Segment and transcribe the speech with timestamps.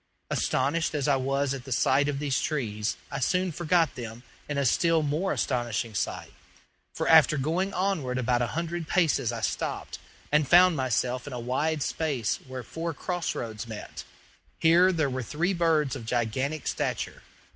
[0.31, 4.57] Astonished as I was at the sight of these trees, I soon forgot them in
[4.57, 6.33] a still more astonishing sight,
[6.91, 9.99] for after going onward about a hundred paces I stopped,
[10.31, 14.03] and found myself in a wide space where four cross roads met.
[14.57, 17.21] Here there were three birds of gigantic stature.